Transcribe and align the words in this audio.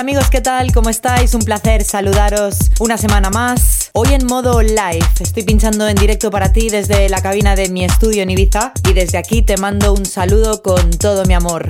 Amigos, 0.00 0.30
¿qué 0.30 0.40
tal? 0.40 0.72
¿Cómo 0.72 0.88
estáis? 0.88 1.34
Un 1.34 1.42
placer 1.42 1.84
saludaros 1.84 2.56
una 2.78 2.96
semana 2.96 3.28
más. 3.28 3.90
Hoy 3.92 4.14
en 4.14 4.24
modo 4.24 4.62
live, 4.62 5.06
estoy 5.20 5.42
pinchando 5.42 5.86
en 5.86 5.94
directo 5.94 6.30
para 6.30 6.54
ti 6.54 6.70
desde 6.70 7.10
la 7.10 7.20
cabina 7.20 7.54
de 7.54 7.68
mi 7.68 7.84
estudio 7.84 8.22
en 8.22 8.30
Ibiza 8.30 8.72
y 8.88 8.94
desde 8.94 9.18
aquí 9.18 9.42
te 9.42 9.58
mando 9.58 9.92
un 9.92 10.06
saludo 10.06 10.62
con 10.62 10.88
todo 10.88 11.26
mi 11.26 11.34
amor. 11.34 11.68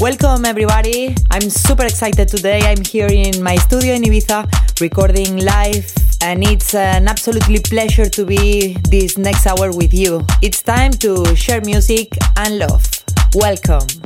Welcome 0.00 0.48
everybody. 0.48 1.14
I'm 1.30 1.50
super 1.50 1.84
excited 1.84 2.26
today. 2.26 2.60
I'm 2.62 2.82
here 2.82 3.12
in 3.12 3.42
my 3.42 3.58
studio 3.58 3.92
in 3.94 4.04
Ibiza 4.04 4.48
recording 4.80 5.44
live 5.44 5.84
and 6.22 6.42
it's 6.42 6.74
an 6.74 7.06
absolutely 7.06 7.60
pleasure 7.60 8.08
to 8.08 8.24
be 8.24 8.78
this 8.88 9.18
next 9.18 9.46
hour 9.46 9.72
with 9.76 9.92
you. 9.92 10.24
It's 10.40 10.62
time 10.62 10.92
to 11.00 11.36
share 11.36 11.60
music 11.60 12.16
and 12.38 12.60
love. 12.60 12.82
Welcome. 13.34 14.03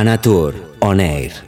Anatur 0.00 0.54
On 0.80 0.98
Air. 0.98 1.39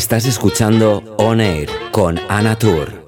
Estás 0.00 0.24
escuchando 0.24 1.04
On 1.18 1.42
Air 1.42 1.68
con 1.92 2.18
Ana 2.30 2.56
Tour. 2.56 2.99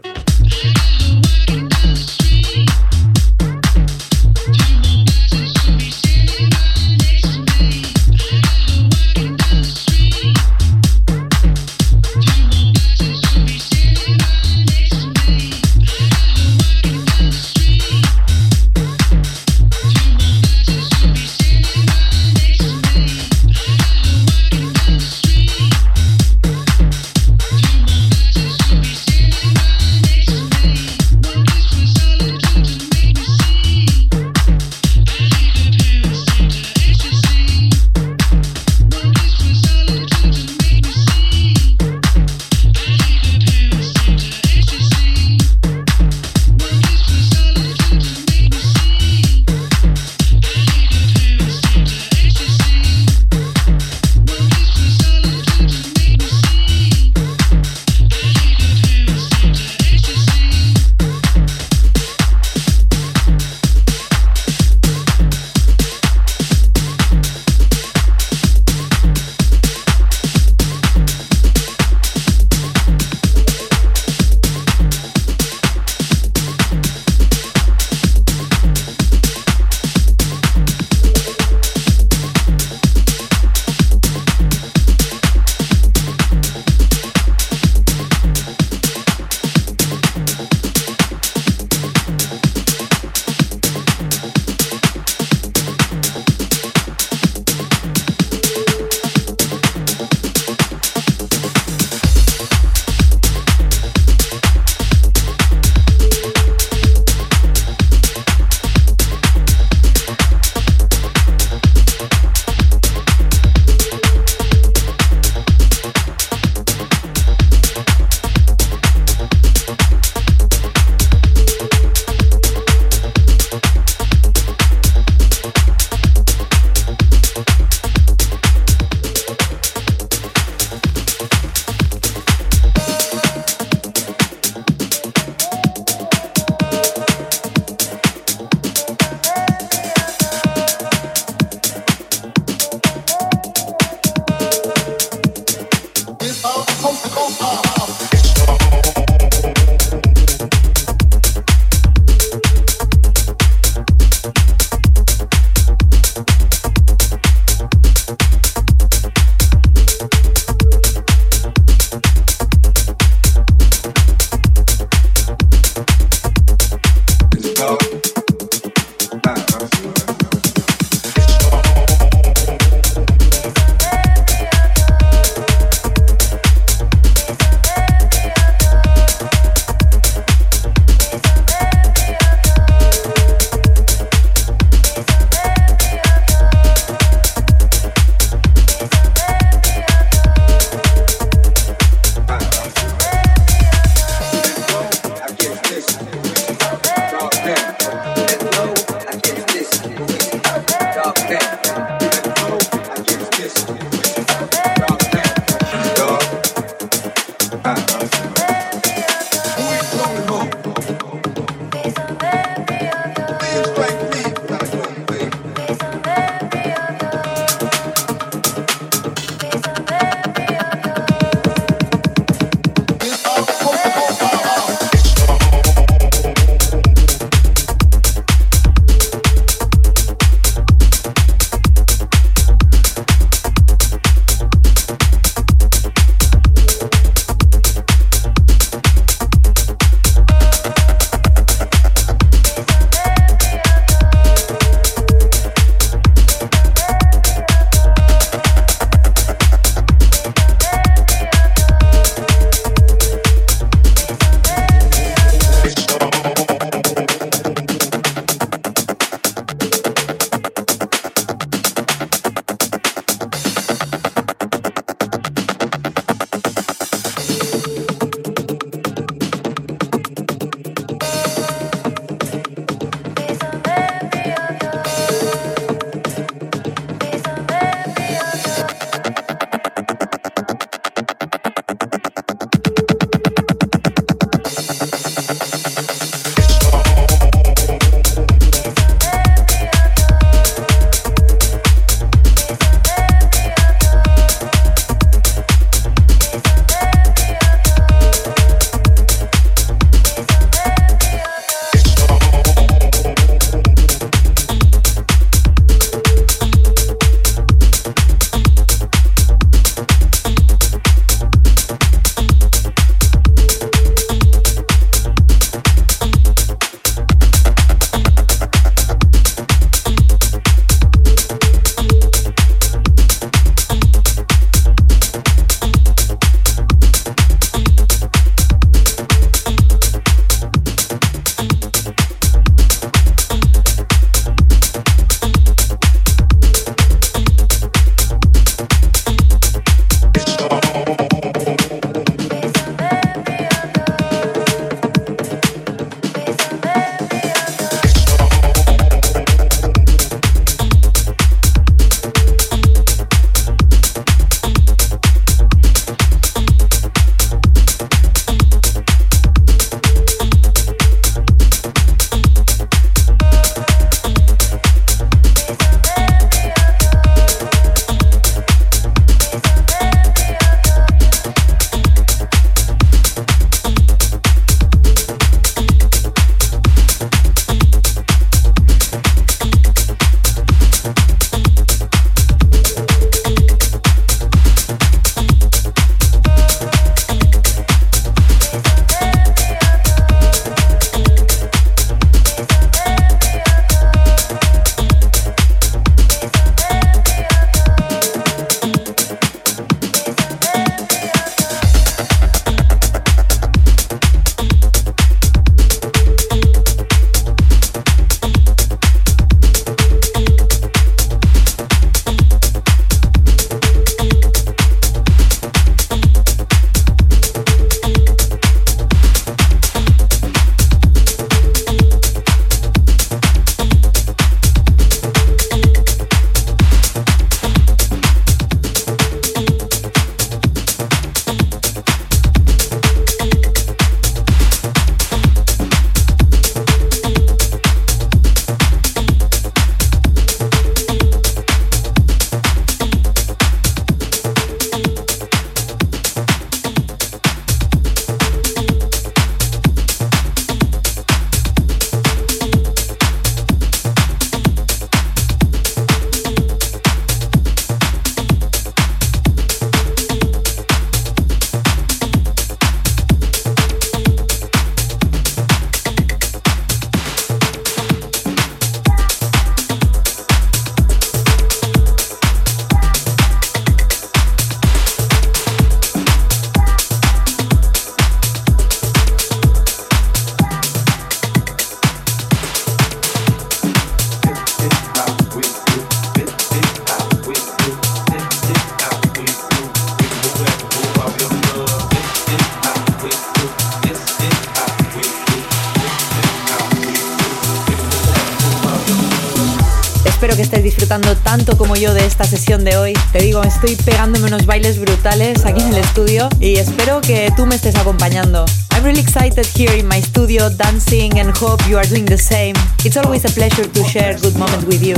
Estoy 503.65 503.77
pegándome 503.85 504.27
unos 504.27 504.45
bailes 504.45 504.81
brutales 504.81 505.45
aquí 505.45 505.63
en 505.63 505.69
el 505.69 505.79
estudio 505.79 506.29
y 506.41 506.57
espero 506.57 507.01
que 507.01 507.33
tú 507.37 507.47
me 507.47 507.55
estés 507.55 507.77
acompañando. 507.77 508.45
I'm 508.75 508.83
really 508.83 509.01
excited 509.01 509.47
here 509.55 509.79
in 509.79 509.87
my 509.87 510.03
studio 510.03 510.51
dancing 510.51 511.17
and 511.21 511.31
hope 511.39 511.63
you 511.69 511.79
are 511.79 511.89
doing 511.89 512.05
the 512.05 512.19
same. 512.19 512.55
It's 512.85 512.97
always 512.97 513.25
a 513.25 513.31
pleasure 513.31 513.69
to 513.69 513.85
share 513.85 514.19
good 514.21 514.37
moment 514.37 514.67
with 514.67 514.83
you. 514.83 514.97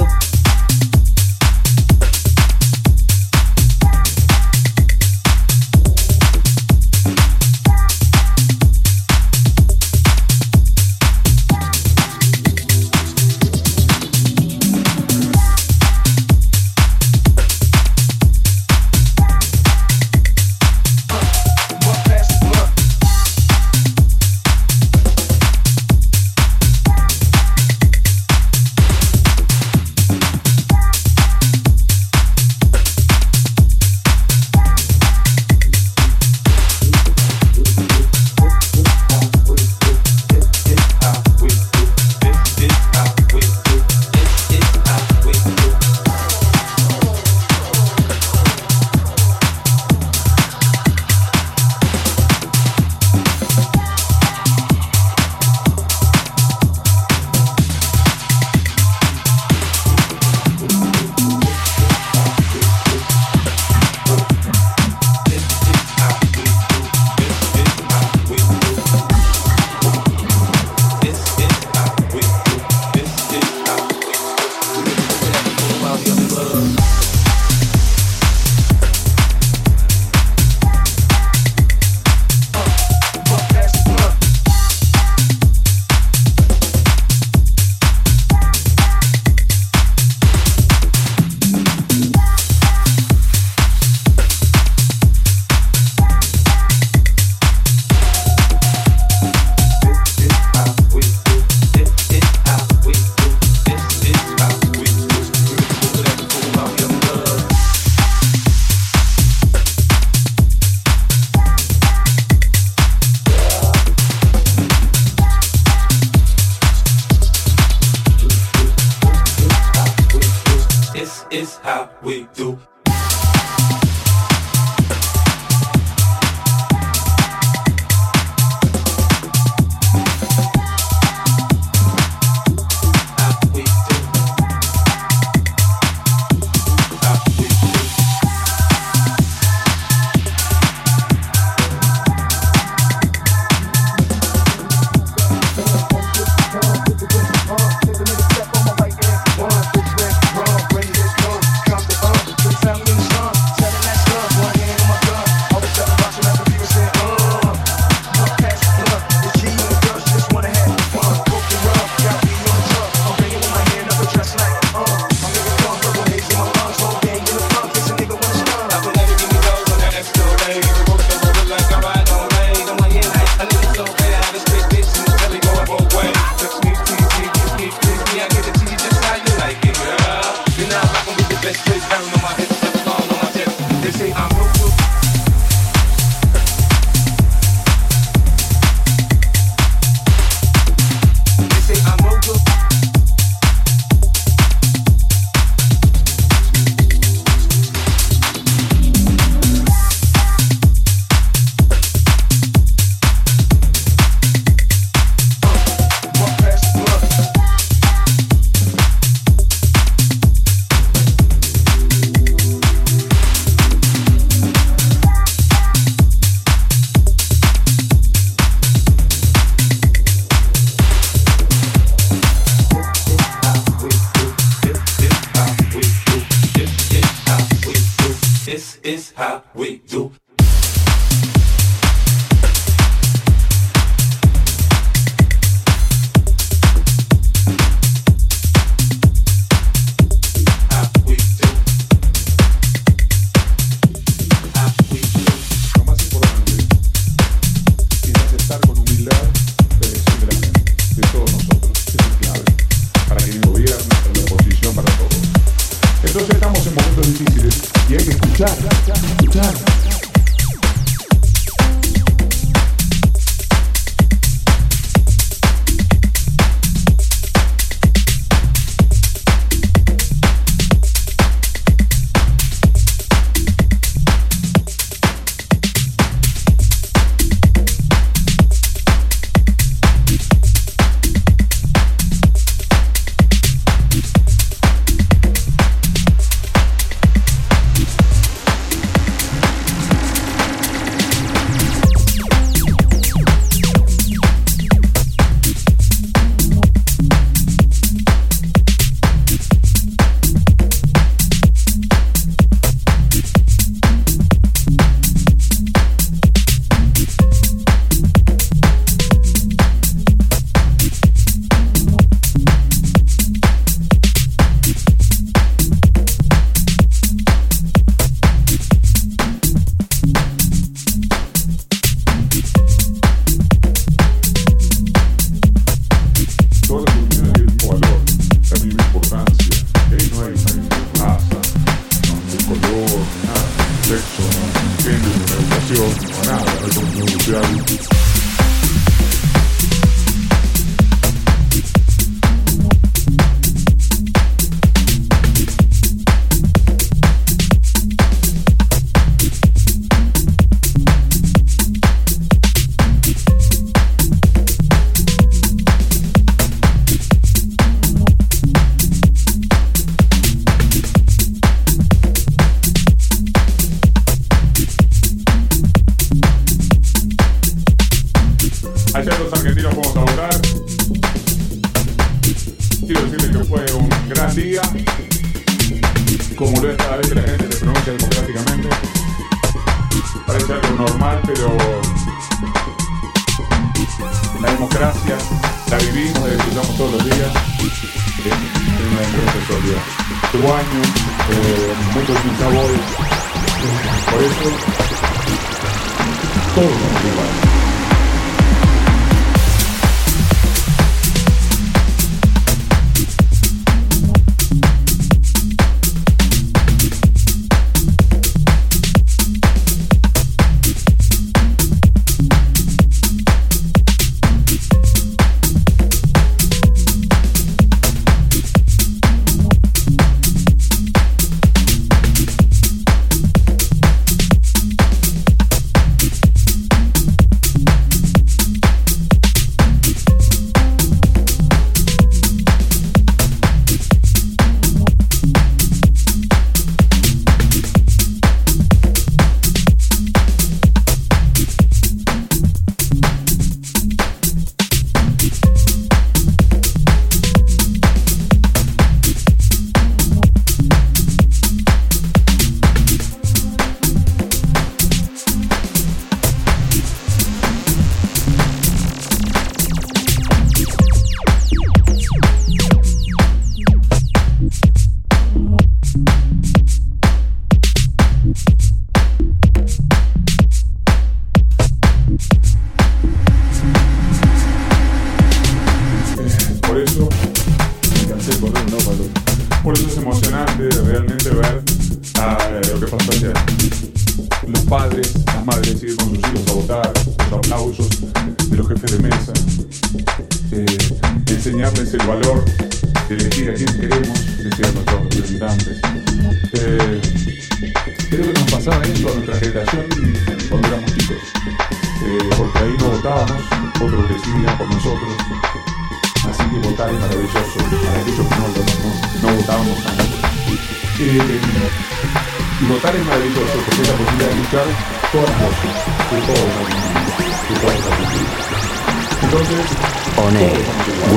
Gotta 514.54 514.70
go 515.10 515.18
on 515.18 515.34
working. 515.42 515.74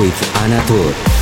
We've 0.01 0.37
all 0.39 1.16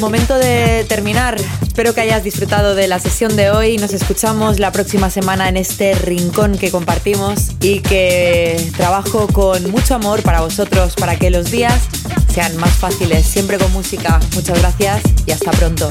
Momento 0.00 0.36
de 0.38 0.84
terminar. 0.88 1.36
Espero 1.62 1.94
que 1.94 2.00
hayas 2.00 2.24
disfrutado 2.24 2.74
de 2.74 2.88
la 2.88 2.98
sesión 2.98 3.36
de 3.36 3.50
hoy. 3.50 3.76
Nos 3.78 3.92
escuchamos 3.92 4.58
la 4.58 4.72
próxima 4.72 5.10
semana 5.10 5.48
en 5.48 5.56
este 5.56 5.94
rincón 5.94 6.56
que 6.56 6.70
compartimos 6.70 7.52
y 7.60 7.80
que 7.80 8.70
trabajo 8.76 9.26
con 9.28 9.70
mucho 9.70 9.94
amor 9.94 10.22
para 10.22 10.40
vosotros, 10.40 10.94
para 10.94 11.16
que 11.16 11.30
los 11.30 11.50
días 11.50 11.80
sean 12.32 12.56
más 12.56 12.72
fáciles, 12.72 13.26
siempre 13.26 13.58
con 13.58 13.72
música. 13.72 14.20
Muchas 14.34 14.60
gracias 14.60 15.02
y 15.26 15.32
hasta 15.32 15.50
pronto. 15.52 15.90